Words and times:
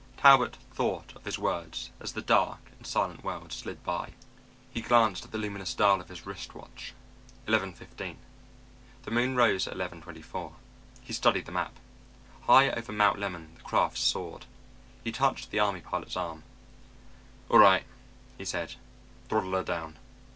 Talbot 0.17 0.57
thought 0.73 1.13
of 1.15 1.25
his 1.25 1.37
words 1.37 1.91
as 1.99 2.13
the 2.13 2.23
dark 2.23 2.71
and 2.75 2.87
silent 2.87 3.23
world 3.23 3.53
slid 3.53 3.83
by. 3.83 4.13
He 4.71 4.81
glanced 4.81 5.25
at 5.25 5.31
the 5.31 5.37
luminous 5.37 5.75
dial 5.75 6.01
of 6.01 6.09
his 6.09 6.25
wrist 6.25 6.55
watch. 6.55 6.95
Eleven 7.45 7.71
fifteen. 7.73 8.17
The 9.03 9.11
moon 9.11 9.35
rose 9.35 9.67
at 9.67 9.73
eleven 9.75 10.01
twenty 10.01 10.23
four. 10.23 10.53
He 11.03 11.13
studied 11.13 11.45
the 11.45 11.51
map. 11.51 11.75
High 12.47 12.71
over 12.71 12.91
Mount 12.91 13.19
Lemmon 13.19 13.53
the 13.53 13.61
craft 13.61 13.99
soared. 13.99 14.47
He 15.03 15.11
touched 15.11 15.51
the 15.51 15.59
army 15.59 15.81
pilot's 15.81 16.17
arm. 16.17 16.41
"All 17.49 17.59
right," 17.59 17.83
he 18.39 18.43
said, 18.43 18.77
"throttle 19.29 19.51
her 19.53 19.63
down." 19.63 19.97